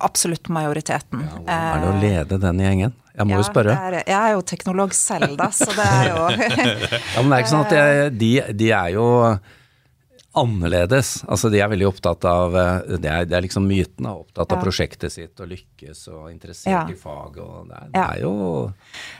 Absolutt 0.00 0.48
majoriteten. 0.48 1.20
Ja, 1.26 1.36
hvordan 1.36 1.50
er 1.52 1.80
det 1.82 1.90
å 1.90 2.00
lede 2.00 2.40
den 2.46 2.62
gjengen? 2.64 2.94
Jeg 3.10 3.28
må 3.28 3.34
ja, 3.34 3.40
jo 3.42 3.46
spørre. 3.50 3.74
Er, 3.74 3.96
jeg 4.00 4.16
er 4.16 4.34
jo 4.36 4.42
teknolog 4.48 4.94
selv, 4.96 5.34
da, 5.36 5.50
så 5.52 5.66
det 5.74 5.84
er 5.84 6.06
jo 6.08 6.20
Ja, 7.16 7.20
Men 7.20 7.32
det 7.32 7.34
er 7.34 7.42
ikke 7.42 7.52
sånn 7.52 7.66
at 7.66 7.74
jeg, 7.76 8.12
de, 8.20 8.30
de 8.56 8.70
er 8.72 8.94
jo 8.94 9.06
annerledes. 10.32 11.24
Altså 11.28 11.50
De 11.50 11.58
er 11.58 11.70
veldig 11.70 11.88
opptatt 11.88 12.24
av 12.28 12.54
eh, 12.56 12.96
Det 13.02 13.10
er, 13.10 13.26
det 13.28 13.36
er 13.36 13.44
liksom 13.44 13.66
myten. 13.66 14.06
Da, 14.06 14.14
opptatt 14.22 14.54
av 14.54 14.62
prosjektet 14.62 15.12
sitt 15.12 15.40
og 15.42 15.50
lykkes 15.50 16.04
og 16.12 16.28
interessert 16.30 16.72
ja. 16.72 16.84
i 16.90 16.98
faget. 16.98 17.40
og 17.42 17.70
Det, 17.70 17.80
er, 17.80 17.88
det 17.94 18.04
er 18.04 18.20
jo 18.22 18.34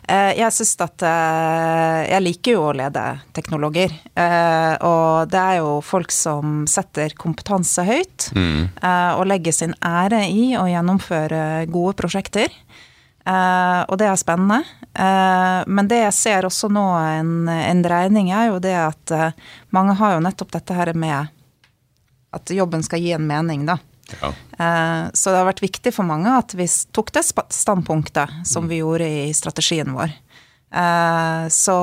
eh, 0.06 0.32
Jeg 0.38 0.56
syns 0.56 0.74
at 0.86 1.06
eh, 1.10 1.98
Jeg 2.12 2.24
liker 2.26 2.56
jo 2.56 2.66
å 2.68 2.76
lede 2.76 3.06
teknologer. 3.36 3.94
Og 4.20 5.30
det 5.30 5.40
er 5.40 5.58
jo 5.60 5.80
folk 5.84 6.12
som 6.14 6.62
setter 6.70 7.12
kompetanse 7.18 7.82
høyt, 7.86 8.28
mm. 8.36 8.80
og 9.18 9.22
legger 9.28 9.54
sin 9.54 9.74
ære 9.84 10.22
i 10.28 10.52
å 10.58 10.66
gjennomføre 10.68 11.66
gode 11.72 11.94
prosjekter. 11.98 12.52
Uh, 13.30 13.84
og 13.86 13.98
det 14.00 14.08
er 14.10 14.18
spennende. 14.18 14.64
Uh, 14.98 15.62
men 15.70 15.88
det 15.90 16.00
jeg 16.00 16.16
ser 16.16 16.48
også 16.48 16.70
nå 16.72 16.86
en, 16.98 17.34
en 17.52 17.82
dreining, 17.84 18.32
er 18.34 18.48
jo 18.50 18.58
det 18.62 18.74
at 18.74 19.14
uh, 19.14 19.52
mange 19.76 19.94
har 20.00 20.16
jo 20.16 20.24
nettopp 20.24 20.56
dette 20.56 20.74
her 20.74 20.90
med 20.98 21.30
at 22.34 22.50
jobben 22.54 22.82
skal 22.86 23.02
gi 23.02 23.12
en 23.14 23.26
mening, 23.26 23.66
da. 23.68 23.78
Ja. 24.10 24.32
så 25.14 25.30
det 25.30 25.38
har 25.38 25.46
vært 25.46 25.60
viktig 25.62 25.92
for 25.94 26.02
mange 26.02 26.32
at 26.34 26.50
vi 26.58 26.64
tok 26.90 27.12
det 27.14 27.20
standpunktet 27.54 28.40
som 28.48 28.66
vi 28.66 28.80
gjorde 28.80 29.06
i 29.06 29.28
strategien 29.38 29.92
vår. 29.94 30.10
så 31.54 31.76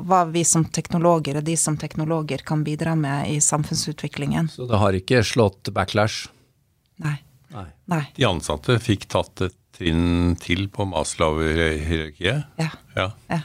hva 0.00 0.22
vi 0.30 0.44
som 0.48 0.64
teknologer 0.64 1.36
og 1.36 1.44
de 1.44 1.56
som 1.60 1.76
teknologer 1.76 2.40
kan 2.48 2.64
bidra 2.64 2.94
med 2.96 3.28
i 3.28 3.36
samfunnsutviklingen. 3.44 4.48
Så 4.48 4.64
det 4.70 4.80
har 4.80 4.96
ikke 4.96 5.20
slått 5.20 5.68
backlash? 5.76 6.30
Nei. 7.04 7.18
Nei. 7.52 7.68
Nei. 7.92 8.02
De 8.16 8.24
ansatte 8.24 8.78
fikk 8.80 9.04
tatt 9.12 9.44
et 9.50 9.58
trinn 9.76 10.36
til 10.40 10.66
på 10.72 10.88
Maslow-hierarkiet. 10.88 12.46
Ja. 12.60 12.70
ja. 12.96 13.10
ja. 13.30 13.40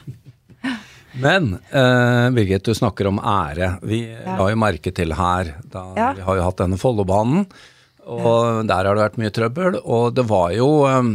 Men 1.12 1.58
eh, 1.70 2.30
Birgit, 2.32 2.64
du 2.64 2.74
snakker 2.74 3.10
om 3.10 3.20
ære. 3.20 3.74
Vi 3.82 4.04
ja. 4.08 4.38
la 4.38 4.48
jo 4.52 4.60
merke 4.60 4.92
til 4.96 5.12
her 5.16 5.56
da 5.64 5.84
ja. 5.96 6.12
Vi 6.16 6.24
har 6.24 6.38
jo 6.38 6.46
hatt 6.46 6.62
denne 6.62 6.80
Follobanen, 6.80 7.44
og 8.08 8.64
der 8.66 8.88
har 8.88 8.96
det 8.96 9.04
vært 9.04 9.20
mye 9.20 9.34
trøbbel. 9.34 9.76
Og 9.82 10.16
det 10.16 10.24
var 10.30 10.54
jo 10.56 10.70
um, 10.88 11.12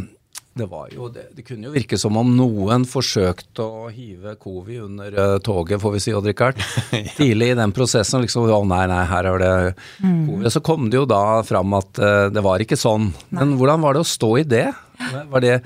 det, 0.58 0.66
var 0.70 0.88
jo, 0.94 1.10
det, 1.14 1.28
det, 1.38 1.44
kunne 1.46 1.70
jo 1.70 1.74
virke 1.74 1.98
som 2.02 2.18
om 2.18 2.30
noen 2.38 2.86
forsøkte 2.90 3.66
å 3.66 3.90
hive 3.94 4.36
Covi 4.42 4.80
under 4.82 5.18
uh, 5.18 5.36
toget, 5.44 5.82
får 5.82 5.98
vi 5.98 6.02
si, 6.06 6.14
Odd 6.18 6.30
Rikard. 6.30 6.62
Tidlig 7.18 7.52
i 7.54 7.58
den 7.58 7.74
prosessen. 7.76 8.24
liksom, 8.26 8.50
Å 8.54 8.64
nei, 8.70 8.86
nei, 8.90 9.04
her 9.10 9.32
er 9.34 9.44
det 9.44 9.54
mm. 10.02 10.24
Covi. 10.30 10.54
Så 10.54 10.64
kom 10.66 10.90
det 10.94 11.02
jo 11.02 11.08
da 11.10 11.42
fram 11.48 11.78
at 11.78 12.02
uh, 12.02 12.28
det 12.34 12.46
var 12.46 12.64
ikke 12.64 12.80
sånn. 12.80 13.12
Nei. 13.30 13.42
Men 13.42 13.58
hvordan 13.60 13.86
var 13.86 13.98
det 13.98 14.06
å 14.06 14.12
stå 14.14 14.32
i 14.42 14.48
det? 14.48 14.68
Var 15.32 15.46
det 15.46 15.60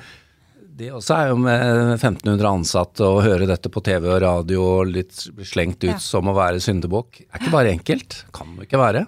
det 0.81 0.88
også 0.95 1.13
er 1.13 1.29
jo 1.29 1.39
med 1.43 1.63
1500 2.00 2.47
ansatte 2.47 3.05
å 3.05 3.21
høre 3.21 3.45
dette 3.50 3.69
på 3.69 3.83
TV 3.85 4.07
og 4.07 4.21
radio 4.23 4.61
og 4.79 4.93
litt 4.95 5.13
slengt 5.45 5.83
ut 5.83 5.91
ja. 5.91 6.00
som 6.01 6.29
å 6.31 6.33
være 6.33 6.61
syndebukk. 6.63 7.25
Er 7.27 7.41
ikke 7.41 7.53
bare 7.53 7.73
enkelt. 7.75 8.23
Kan 8.33 8.55
det 8.57 8.65
ikke 8.65 8.81
være. 8.81 9.03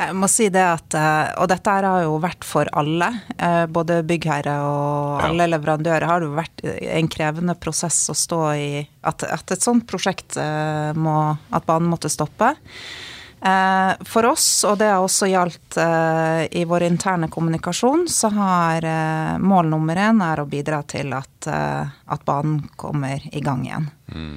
Jeg 0.00 0.16
må 0.16 0.28
si 0.32 0.46
det 0.48 0.62
at, 0.64 0.94
eh, 0.96 1.32
Og 1.42 1.48
dette 1.50 1.72
har 1.74 2.04
jo 2.06 2.16
vært 2.22 2.46
for 2.46 2.68
alle. 2.72 3.10
Eh, 3.36 3.66
både 3.66 4.00
byggherre 4.06 4.54
og 4.64 5.20
alle 5.26 5.44
ja. 5.44 5.52
leverandører 5.56 6.08
har 6.08 6.22
det 6.22 6.30
jo 6.30 6.38
vært 6.38 6.64
en 6.64 7.10
krevende 7.12 7.56
prosess 7.60 7.98
å 8.08 8.16
stå 8.16 8.40
i. 8.54 8.70
At, 9.04 9.26
at 9.28 9.52
et 9.52 9.66
sånt 9.66 9.84
prosjekt 9.90 10.38
eh, 10.40 10.96
må 10.96 11.18
At 11.52 11.68
banen 11.68 11.90
måtte 11.92 12.12
stoppe. 12.12 12.54
For 13.40 14.26
oss, 14.28 14.46
og 14.68 14.74
det 14.82 14.90
har 14.90 15.00
også 15.00 15.30
gjaldt 15.30 15.78
i 16.52 16.64
vår 16.68 16.84
interne 16.84 17.30
kommunikasjon, 17.32 18.02
så 18.12 18.28
har 18.36 18.84
mål 19.40 19.70
nummer 19.72 19.96
én 19.96 20.20
er 20.20 20.42
å 20.42 20.48
bidra 20.50 20.82
til 20.84 21.14
at, 21.16 21.48
at 21.48 22.26
banen 22.28 22.58
kommer 22.76 23.24
i 23.32 23.40
gang 23.40 23.64
igjen. 23.64 23.88
Mm. 24.12 24.36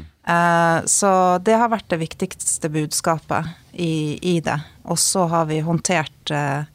Så 0.88 1.12
det 1.44 1.60
har 1.60 1.74
vært 1.76 1.92
det 1.92 2.00
viktigste 2.00 2.72
budskapet 2.72 3.52
i, 3.74 4.20
i 4.22 4.40
det. 4.40 4.60
Og 4.84 5.00
så 5.00 5.26
har 5.32 5.46
vi 5.50 5.60
håndtert 5.64 6.32
eh, 6.32 6.66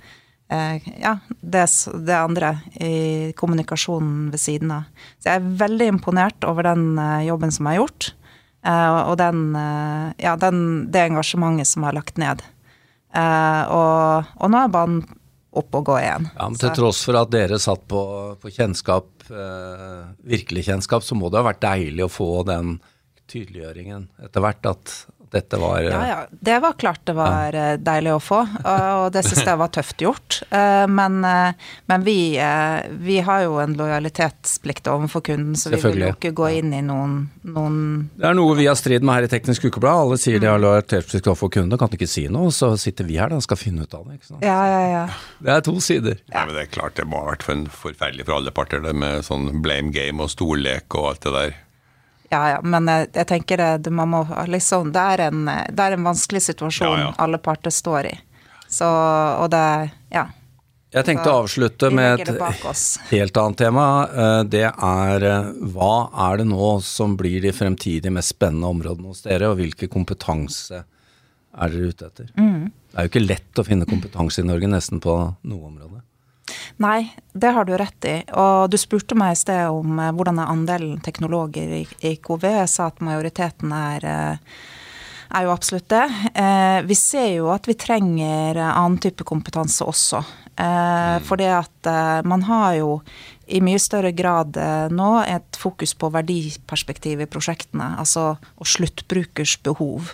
eh, 0.49 0.89
ja, 1.01 1.19
det, 1.41 1.67
det, 1.95 2.17
andre 2.17 2.59
i 2.81 3.33
kommunikasjonen 3.37 4.31
ved 4.33 4.43
siden 4.43 4.73
av. 4.75 4.89
Så 5.19 5.31
jeg 5.31 5.41
er 5.41 5.59
veldig 5.65 5.91
imponert 5.95 6.49
over 6.49 6.71
den 6.71 6.99
eh, 6.99 7.29
jobben 7.29 7.55
som 7.55 7.71
er 7.71 7.81
gjort. 7.81 8.13
Eh, 8.69 9.01
og 9.09 9.17
den, 9.21 9.55
eh, 9.57 10.09
ja, 10.25 10.35
den, 10.41 10.61
det 10.93 11.07
engasjementet 11.09 11.71
som 11.71 11.87
er 11.89 11.97
lagt 11.97 12.21
ned. 12.21 12.43
Eh, 13.17 13.63
og, 13.73 14.29
og, 14.37 14.51
nå 14.53 14.61
er 14.61 14.75
banen 14.75 15.01
opp 15.59 15.79
og 15.79 15.89
gå 15.89 15.97
igjen. 16.03 16.29
Ja, 16.35 16.51
men 16.51 16.61
Til 16.61 16.75
tross 16.77 17.01
for 17.07 17.19
at 17.21 17.33
dere 17.33 17.59
satt 17.63 17.87
på, 17.89 18.03
på 18.39 18.53
kjennskap, 18.53 19.09
virkelig 20.29 20.67
kjennskap, 20.69 21.03
så 21.05 21.17
må 21.19 21.29
det 21.33 21.41
ha 21.41 21.47
vært 21.49 21.65
deilig 21.65 22.05
å 22.05 22.13
få 22.13 22.29
den 22.49 22.77
tydeliggjøringen 23.29 24.07
etter 24.25 24.45
hvert 24.45 24.69
at 24.71 24.93
dette 25.31 25.59
var 25.61 25.81
Ja, 25.83 26.01
ja. 26.09 26.19
Det 26.31 26.59
var 26.59 26.73
klart 26.73 27.01
det 27.05 27.15
var 27.19 27.53
ja. 27.53 27.73
Eh, 27.73 27.79
deilig 27.83 28.15
å 28.17 28.21
få, 28.23 28.41
og 28.65 29.09
det 29.13 29.23
syns 29.27 29.45
jeg 29.45 29.61
var 29.61 29.71
tøft 29.75 30.03
gjort. 30.03 30.41
Eh, 30.49 30.85
men, 30.91 31.21
eh, 31.25 31.71
men 31.91 32.05
vi, 32.07 32.19
vi, 33.01 33.19
har 33.25 33.45
jo 33.45 33.59
en 33.63 33.75
lojalitetsplikt 33.79 34.89
overfor 34.91 35.25
kunden, 35.29 35.57
så 35.59 35.73
vi 35.75 35.81
vil 35.83 36.07
jo 36.07 36.13
ikke 36.15 36.33
gå 36.37 36.51
inn 36.61 36.73
i 36.77 36.83
noen, 36.85 37.19
noen 37.49 37.79
Det 38.17 38.29
er 38.31 38.39
noe 38.39 38.57
vi 38.59 38.69
har 38.69 38.79
strid 38.79 39.05
med 39.05 39.19
her 39.19 39.29
i 39.29 39.33
Teknisk 39.33 39.69
Ukeblad. 39.69 40.07
Alle 40.07 40.21
sier 40.21 40.41
de 40.41 40.51
har 40.51 40.61
mm. 40.61 40.65
lojalitetsplikt 40.67 41.31
overfor 41.31 41.53
kunden, 41.59 41.81
kan 41.81 41.93
ikke 41.93 42.11
si 42.11 42.27
noe. 42.33 42.53
Så 42.55 42.73
sitter 42.81 43.09
vi 43.09 43.19
her 43.21 43.33
da 43.33 43.39
og 43.39 43.47
skal 43.47 43.61
finne 43.61 43.85
ut 43.85 43.95
av 43.95 44.07
det. 44.09 44.19
ikke 44.19 44.31
sant? 44.33 44.45
Ja, 44.45 44.59
ja, 44.71 44.83
ja. 44.89 45.05
Det 45.45 45.55
er 45.55 45.65
to 45.67 45.77
sider. 45.85 46.21
Ja, 46.33 46.45
men 46.47 46.57
Det 46.57 46.67
er 46.67 46.75
klart 46.79 46.99
det 46.99 47.09
må 47.09 47.23
ha 47.23 47.33
vært 47.33 47.47
forferdelig 47.47 48.27
for 48.27 48.39
alle 48.39 48.55
parter, 48.55 48.83
det 48.85 48.95
med 48.97 49.27
sånn 49.27 49.51
blame 49.65 49.93
game 49.95 50.25
og 50.25 50.33
storlek 50.33 50.99
og 50.99 51.13
alt 51.13 51.27
det 51.27 51.35
der. 51.37 51.57
Ja, 52.29 52.41
ja, 52.51 52.57
men 52.63 52.89
jeg, 52.91 53.09
jeg 53.15 53.29
tenker 53.31 53.61
det, 53.81 53.91
man 53.95 54.11
må 54.13 54.19
liksom 54.53 54.91
Det 54.93 55.05
er 55.15 55.23
en, 55.31 55.47
det 55.49 55.85
er 55.85 55.97
en 55.97 56.09
vanskelig 56.11 56.43
situasjon 56.51 56.91
ja, 56.91 57.07
ja. 57.07 57.13
alle 57.25 57.41
parter 57.41 57.73
står 57.73 58.11
i. 58.11 58.17
Så, 58.69 58.89
og 58.89 59.49
det 59.55 59.65
Ja. 60.13 60.29
Jeg 60.89 61.05
tenkte 61.05 61.29
å 61.29 61.43
avslutte 61.43 61.91
med 61.93 62.23
et 62.23 62.31
helt 63.11 63.37
annet 63.37 63.59
tema. 63.61 63.83
Eh, 64.09 64.43
det 64.49 64.65
er 64.71 65.27
eh, 65.29 65.51
hva 65.75 66.09
er 66.29 66.41
det 66.41 66.47
nå 66.49 66.71
som 66.85 67.13
blir 67.21 67.43
de 67.45 67.53
fremtidige 67.53 68.13
mest 68.15 68.33
spennende 68.33 68.71
områdene 68.73 69.13
hos 69.13 69.21
dere, 69.27 69.51
og 69.51 69.59
hvilken 69.61 69.93
kompetanse 69.93 70.81
er 70.81 71.75
dere 71.75 71.93
ute 71.93 72.09
etter? 72.09 72.31
Mm. 72.41 72.71
Det 72.89 72.97
er 72.97 73.05
jo 73.05 73.13
ikke 73.13 73.25
lett 73.27 73.61
å 73.61 73.67
finne 73.69 73.89
kompetanse 73.91 74.41
i 74.41 74.49
Norge 74.49 74.71
nesten 74.73 75.05
på 75.05 75.19
noe 75.29 75.69
område. 75.69 76.01
Nei, 76.79 77.15
det 77.33 77.51
har 77.55 77.65
du 77.65 77.75
rett 77.79 78.07
i. 78.07 78.17
Og 78.39 78.71
du 78.71 78.79
spurte 78.79 79.17
meg 79.19 79.35
i 79.35 79.39
sted 79.41 79.67
om 79.75 79.99
eh, 79.99 80.13
hvordan 80.15 80.41
er 80.41 80.53
andelen 80.53 80.99
teknologer 81.05 81.79
i, 81.81 81.85
i 82.07 82.17
KV. 82.23 82.45
Jeg 82.61 82.73
sa 82.73 82.89
at 82.93 83.03
majoriteten 83.05 83.73
er, 83.75 84.07
eh, 84.07 84.61
er 85.35 85.47
jo 85.47 85.55
absolutt 85.55 85.89
det. 85.91 86.05
Eh, 86.39 86.81
vi 86.87 86.99
ser 86.99 87.33
jo 87.37 87.51
at 87.55 87.67
vi 87.69 87.79
trenger 87.79 88.63
annen 88.69 89.01
type 89.03 89.27
kompetanse 89.29 89.87
også. 89.87 90.25
Mm. 90.59 91.23
For 91.23 91.39
det 91.39 91.53
at 91.55 91.89
man 92.27 92.43
har 92.49 92.73
jo 92.81 92.97
i 93.47 93.61
mye 93.63 93.79
større 93.79 94.11
grad 94.11 94.57
nå 94.91 95.11
et 95.23 95.55
fokus 95.55 95.93
på 95.95 96.11
verdiperspektiv 96.11 97.23
i 97.23 97.29
prosjektene. 97.31 97.93
Altså 98.03 98.33
og 98.35 98.67
sluttbrukers 98.67 99.55
behov. 99.63 100.11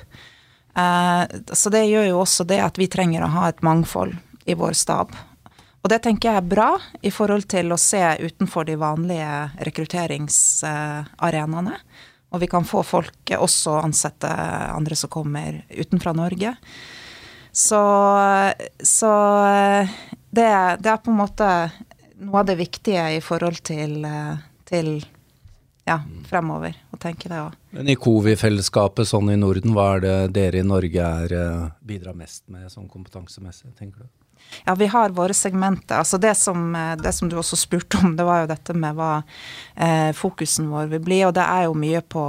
Så 1.48 1.72
det 1.72 1.86
gjør 1.88 2.10
jo 2.10 2.20
også 2.26 2.44
det 2.44 2.60
at 2.60 2.76
vi 2.76 2.90
trenger 2.92 3.24
å 3.24 3.32
ha 3.38 3.46
et 3.48 3.64
mangfold 3.64 4.18
i 4.44 4.58
vår 4.60 4.76
stab. 4.76 5.16
Og 5.84 5.90
det 5.92 5.98
tenker 6.06 6.30
jeg 6.30 6.40
er 6.40 6.46
bra 6.48 6.70
i 7.04 7.10
forhold 7.12 7.44
til 7.52 7.68
å 7.74 7.76
se 7.76 8.00
utenfor 8.24 8.64
de 8.64 8.72
vanlige 8.80 9.52
rekrutteringsarenaene. 9.68 11.74
Og 12.32 12.40
vi 12.40 12.48
kan 12.50 12.64
få 12.64 12.82
folk 12.88 13.30
også 13.36 13.76
ansette 13.82 14.30
andre 14.72 14.96
som 14.96 15.12
kommer 15.12 15.60
utenfra 15.68 16.16
Norge. 16.16 16.56
Så, 17.52 17.76
så 18.80 19.12
det, 20.32 20.48
det, 20.80 20.88
er 20.88 20.96
på 21.04 21.12
en 21.12 21.20
måte 21.20 21.68
noe 22.24 22.40
av 22.40 22.48
det 22.48 22.56
viktige 22.58 23.04
i 23.18 23.20
forhold 23.22 23.60
til, 23.68 24.06
til 24.64 25.04
ja, 25.84 26.00
fremover. 26.32 26.72
Å 26.90 26.96
tenke 26.98 27.28
det 27.28 27.38
òg. 27.44 27.52
Men 27.76 27.88
i 27.92 28.00
COVI-fellesskapet 28.00 29.04
sånn 29.12 29.28
i 29.36 29.38
Norden, 29.38 29.76
hva 29.76 29.98
er 29.98 30.00
det 30.08 30.32
dere 30.40 30.64
i 30.64 30.66
Norge 30.66 31.00
er, 31.20 31.28
eh, 31.38 31.68
bidrar 31.84 32.16
mest 32.16 32.48
med 32.48 32.72
sånn 32.72 32.88
kompetansemessig, 32.88 33.76
tenker 33.76 34.00
du? 34.00 34.08
Ja, 34.64 34.74
vi 34.74 34.86
har 34.86 35.10
våre 35.10 35.34
segmenter. 35.34 35.98
Altså 35.98 36.18
det 36.18 36.34
som, 36.34 36.74
eh, 36.76 36.96
det 36.96 37.12
som, 37.12 37.28
du 37.28 37.36
også 37.36 37.56
spurte 37.56 37.98
om, 38.00 38.14
det 38.16 38.24
var 38.24 38.44
jo 38.44 38.52
dette 38.52 38.76
med 38.76 38.96
hva 38.96 39.10
eh, 39.76 40.12
fokusen 40.16 40.70
vår 40.72 40.88
vil 40.94 41.02
bli. 41.04 41.20
Og 41.26 41.34
det 41.36 41.44
er 41.44 41.66
jo 41.66 41.74
mye 41.78 42.00
på, 42.00 42.24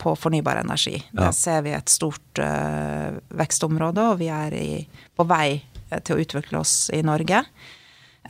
på 0.00 0.14
fornybar 0.16 0.62
energi. 0.62 0.96
Ja. 1.10 1.26
Der 1.26 1.34
ser 1.36 1.66
vi 1.66 1.74
et 1.76 1.92
stort 1.92 2.40
eh, 2.40 3.18
vekstområde, 3.42 4.06
og 4.12 4.22
vi 4.22 4.30
er 4.32 4.56
i, 4.56 4.70
på 5.16 5.28
vei 5.28 5.60
eh, 5.90 6.00
til 6.00 6.16
å 6.16 6.24
utvikle 6.24 6.62
oss 6.62 6.88
i 6.96 7.02
Norge. 7.04 7.42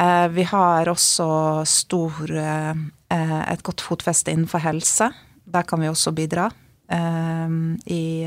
Eh, 0.01 0.27
vi 0.35 0.49
har 0.51 0.91
også 0.91 1.31
stor, 1.69 2.25
eh, 2.35 2.75
et 3.11 3.63
godt 3.67 3.85
fotfeste 3.85 4.35
innenfor 4.35 4.65
helse. 4.67 5.13
Der 5.51 5.67
kan 5.67 5.83
vi 5.83 5.91
også 5.91 6.15
bidra. 6.15 6.51
I, 6.91 8.27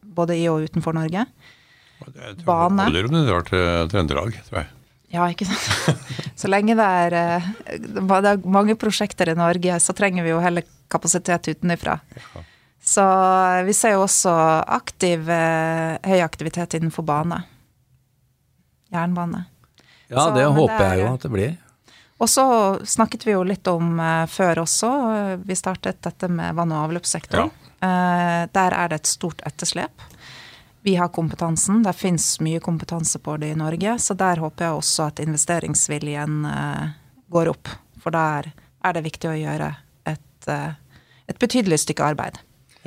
både 0.00 0.36
i 0.40 0.46
og 0.48 0.62
utenfor 0.64 0.94
Norge. 0.96 1.26
Bane. 2.44 2.82
Det 2.82 2.88
holder 2.88 3.08
om 3.08 3.16
du 3.16 3.22
drar 3.26 3.46
til 3.48 3.88
Trøndelag, 3.92 4.36
tror 4.48 4.60
jeg. 4.62 4.70
Ja, 5.14 5.24
ikke 5.32 5.46
sant. 5.48 6.02
Så 6.40 6.50
lenge 6.50 6.76
det 6.78 6.84
er, 6.84 7.44
det 7.80 8.18
er 8.18 8.42
mange 8.46 8.76
prosjekter 8.78 9.32
i 9.32 9.36
Norge, 9.38 9.78
så 9.80 9.94
trenger 9.96 10.26
vi 10.26 10.30
jo 10.34 10.42
heller 10.44 10.66
kapasitet 10.92 11.48
utenfra. 11.48 11.96
Så 12.84 13.04
vi 13.66 13.74
ser 13.74 13.96
jo 13.96 14.04
også 14.04 14.32
aktiv, 14.70 15.26
høy 15.28 16.20
aktivitet 16.22 16.76
innenfor 16.78 17.06
bane. 17.08 17.40
Jernbane. 18.94 19.46
Ja, 20.08 20.22
så, 20.22 20.28
det 20.36 20.44
håper 20.46 20.76
det 20.78 20.84
er, 20.86 20.94
jeg 20.94 21.02
jo 21.02 21.14
at 21.16 21.26
det 21.26 21.32
blir. 21.32 21.56
Og 22.18 22.30
så 22.30 22.44
snakket 22.88 23.26
vi 23.26 23.34
jo 23.34 23.42
litt 23.46 23.68
om 23.70 23.98
før 24.30 24.62
også, 24.64 24.92
vi 25.42 25.56
startet 25.58 26.00
dette 26.06 26.30
med 26.32 26.56
vann- 26.56 26.72
og 26.74 26.86
avløpssektoren. 26.86 27.50
Ja. 27.82 28.46
Der 28.50 28.74
er 28.74 28.90
det 28.90 29.02
et 29.02 29.10
stort 29.10 29.42
etterslep. 29.46 30.06
Vi 30.88 30.94
har 30.96 31.10
kompetansen, 31.12 31.82
det 31.84 31.92
fins 31.92 32.38
mye 32.40 32.62
kompetanse 32.64 33.20
på 33.20 33.34
det 33.36 33.50
i 33.52 33.56
Norge, 33.60 33.98
så 34.00 34.14
der 34.16 34.40
håper 34.40 34.64
jeg 34.64 34.78
også 34.78 35.08
at 35.10 35.20
investeringsviljen 35.20 36.46
uh, 36.48 36.94
går 37.28 37.50
opp. 37.52 37.68
For 38.00 38.14
der 38.14 38.48
er 38.56 38.96
det 38.96 39.02
viktig 39.04 39.28
å 39.28 39.36
gjøre 39.36 39.68
et, 40.08 40.48
et 40.48 41.42
betydelig 41.42 41.82
stykke 41.82 42.06
arbeid. 42.14 42.38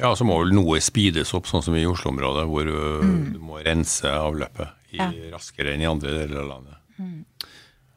Ja, 0.02 0.16
så 0.18 0.26
må 0.26 0.40
vel 0.42 0.54
noe 0.58 0.80
speedes 0.82 1.36
opp, 1.38 1.46
sånn 1.46 1.62
som 1.62 1.78
i 1.78 1.86
Oslo-området, 1.86 2.48
hvor 2.50 2.66
mm. 2.74 3.22
du 3.36 3.40
må 3.44 3.62
rense 3.62 4.10
avløpet 4.10 4.96
i, 4.96 4.98
ja. 4.98 5.12
raskere 5.36 5.76
enn 5.76 5.86
i 5.86 5.90
andre 5.90 6.16
deler 6.24 6.42
av 6.42 6.52
landet. 6.56 6.82
Mm. 6.98 7.50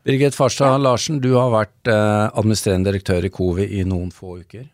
Birgit 0.05 0.37
Farstad 0.37 0.83
Larsen, 0.85 1.23
du 1.25 1.31
har 1.39 1.49
vært 1.55 1.89
eh, 1.89 2.27
administrerende 2.37 2.91
direktør 2.91 3.25
i 3.25 3.33
Covi 3.33 3.71
i 3.79 3.87
noen 3.89 4.11
få 4.13 4.37
uker. 4.43 4.67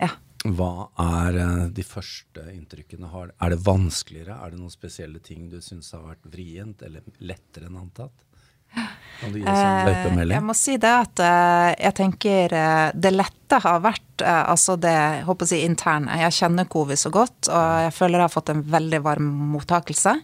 Ja. 0.00 0.14
Hva 0.44 0.90
er 1.00 1.38
eh, 1.40 1.64
de 1.72 1.84
første 1.86 2.42
inntrykkene? 2.52 3.08
har? 3.08 3.32
Er 3.40 3.54
det 3.54 3.62
vanskeligere? 3.64 4.36
Er 4.44 4.52
det 4.52 4.60
noen 4.60 4.72
spesielle 4.72 5.22
ting 5.24 5.48
du 5.48 5.60
syns 5.64 5.94
har 5.96 6.04
vært 6.04 6.28
vrient 6.28 6.84
eller 6.84 7.04
lettere 7.24 7.70
enn 7.70 7.80
antatt? 7.80 8.26
Kan 8.74 9.32
du 9.32 9.38
gi 9.38 9.46
oss 9.46 9.56
en 9.56 9.88
løypemelding? 9.88 10.34
Jeg 10.34 10.44
må 10.44 10.56
si 10.58 10.76
det 10.82 10.90
at 10.90 11.22
eh, 11.24 11.70
jeg 11.86 11.96
tenker 11.96 12.56
det 12.92 13.12
lette 13.14 13.60
har 13.62 13.80
vært 13.84 14.24
altså 14.24 14.76
det 14.80 14.96
håper 15.26 15.48
jeg, 15.50 15.66
interne. 15.68 16.18
Jeg 16.20 16.36
kjenner 16.36 16.68
covid 16.70 16.98
så 16.98 17.10
godt, 17.14 17.48
og 17.48 17.86
jeg 17.86 17.94
føler 17.96 18.18
jeg 18.18 18.26
har 18.26 18.34
fått 18.34 18.52
en 18.52 18.62
veldig 18.74 19.00
varm 19.04 19.30
mottakelse. 19.54 20.14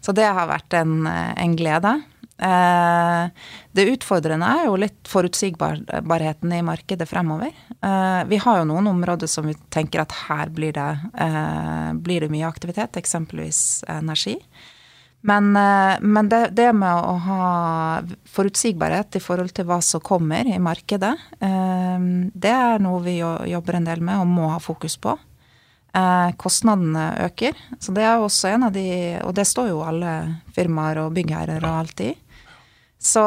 Så 0.00 0.14
det 0.16 0.26
har 0.26 0.48
vært 0.50 0.74
en, 0.78 1.04
en 1.06 1.56
glede. 1.58 1.92
Eh, 2.40 3.28
det 3.72 3.84
utfordrende 3.92 4.48
er 4.48 4.66
jo 4.66 4.78
litt 4.80 5.08
forutsigbarheten 5.08 6.52
i 6.56 6.62
markedet 6.64 7.08
fremover. 7.08 7.52
Eh, 7.68 8.24
vi 8.32 8.40
har 8.40 8.60
jo 8.60 8.68
noen 8.70 8.88
områder 8.94 9.28
som 9.28 9.48
vi 9.48 9.54
tenker 9.68 10.02
at 10.02 10.14
her 10.24 10.52
blir 10.54 10.72
det, 10.72 10.90
eh, 11.20 11.92
blir 11.92 12.24
det 12.24 12.32
mye 12.32 12.48
aktivitet, 12.48 12.96
eksempelvis 12.96 13.84
energi. 13.88 14.38
Men, 15.22 15.52
men 15.52 16.28
det, 16.32 16.54
det, 16.56 16.70
med 16.72 16.96
å 16.96 17.16
ha 17.20 18.00
forutsigbarhet 18.24 19.18
i 19.18 19.20
forhold 19.20 19.52
til 19.52 19.66
hva 19.68 19.76
som 19.84 20.00
kommer 20.00 20.48
i 20.48 20.56
markedet, 20.56 21.10
det 21.36 22.52
er 22.54 22.80
noe 22.80 23.02
vi 23.04 23.18
jobber 23.20 23.76
en 23.76 23.84
del 23.84 24.00
med 24.00 24.16
og 24.16 24.30
må 24.32 24.48
ha 24.48 24.56
fokus 24.64 24.96
på. 24.96 25.12
Kostnadene 26.40 27.04
øker, 27.26 27.52
så 27.76 27.92
det 27.92 28.06
er 28.08 28.16
også 28.16 28.54
en 28.54 28.64
av 28.70 28.72
de 28.72 28.86
Og 29.26 29.34
det 29.36 29.44
står 29.44 29.68
jo 29.74 29.84
alle 29.84 30.40
firmaer 30.56 31.04
og 31.04 31.12
byggherrer 31.12 31.68
og 31.68 31.82
alt 31.82 32.00
i. 32.00 32.14
Så, 33.00 33.22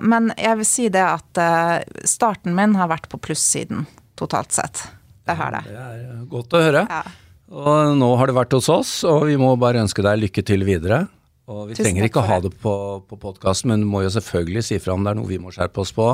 men 0.00 0.30
jeg 0.40 0.56
vil 0.62 0.66
si 0.68 0.88
det 0.92 1.02
at 1.04 1.40
uh, 1.40 2.04
starten 2.08 2.54
min 2.56 2.76
har 2.80 2.88
vært 2.88 3.10
på 3.12 3.20
plussiden 3.20 3.84
totalt 4.16 4.54
sett. 4.56 4.80
Det 5.28 5.36
har 5.36 5.52
det. 5.54 5.64
Det 5.68 5.80
er 5.80 6.22
godt 6.30 6.56
å 6.56 6.62
høre. 6.64 6.84
Ja. 6.88 7.02
Og 7.50 7.96
nå 7.98 8.08
har 8.16 8.30
det 8.30 8.36
vært 8.36 8.54
hos 8.54 8.68
oss, 8.72 8.92
og 9.04 9.26
vi 9.28 9.36
må 9.40 9.52
bare 9.60 9.82
ønske 9.82 10.04
deg 10.06 10.22
lykke 10.22 10.44
til 10.46 10.64
videre. 10.64 11.02
Og 11.50 11.66
vi 11.68 11.74
Tusen 11.74 11.88
trenger 11.88 12.06
ikke 12.06 12.22
å 12.22 12.28
ha 12.28 12.38
det 12.44 12.52
på, 12.62 12.74
på 13.10 13.18
podkasten, 13.20 13.72
men 13.72 13.82
du 13.82 13.88
må 13.90 14.04
jo 14.04 14.12
selvfølgelig 14.14 14.62
si 14.68 14.78
fra 14.82 14.94
om 14.94 15.04
det 15.04 15.12
er 15.12 15.18
noe 15.18 15.30
vi 15.30 15.40
må 15.42 15.52
skjerpe 15.54 15.82
oss 15.82 15.92
på. 15.96 16.12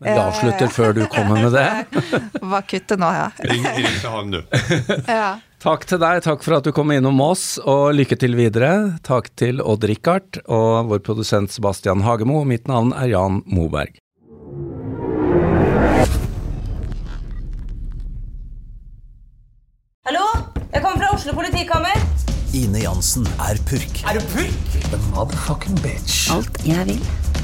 Men 0.00 0.14
vi 0.16 0.20
avslutter 0.22 0.70
før 0.72 0.94
du 0.96 1.02
kommer 1.12 1.42
med 1.42 1.52
det. 1.52 2.00
Bare 2.40 2.62
kutte 2.64 2.96
nå, 2.96 3.08
ja. 3.12 3.26
Ring, 3.44 3.66
ring 3.76 3.96
til 4.00 4.14
han, 4.14 4.30
du. 4.32 4.40
ja. 5.20 5.34
Takk 5.60 5.84
til 5.84 6.00
deg, 6.00 6.22
takk 6.24 6.44
for 6.46 6.56
at 6.56 6.64
du 6.64 6.72
kom 6.72 6.88
innom 6.94 7.20
oss, 7.20 7.58
og 7.68 7.90
lykke 7.98 8.16
til 8.16 8.32
videre. 8.38 8.96
Takk 9.04 9.28
til 9.36 9.60
Odd-Rikard 9.60 10.40
og 10.48 10.88
vår 10.88 11.02
produsent 11.04 11.52
Sebastian 11.52 12.00
Hagemo. 12.06 12.46
Mitt 12.48 12.64
navn 12.70 12.94
er 12.96 13.12
Jan 13.12 13.42
Moberg. 13.44 14.00
Hallo? 20.08 20.24
Jeg 20.72 20.80
kommer 20.80 21.02
fra 21.02 21.12
Oslo 21.12 21.36
politikammer. 21.36 22.02
Ine 22.56 22.80
Jansen 22.86 23.28
er 23.42 23.58
purk. 23.68 24.00
Er 24.08 24.16
du 24.16 24.24
purk? 24.32 24.76
The 24.88 24.98
motherfucking 25.10 25.76
bitch. 25.84 26.30
Alt 26.32 26.56
jeg 26.64 26.86
vil, 26.88 27.00